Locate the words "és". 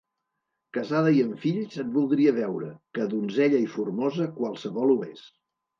5.15-5.29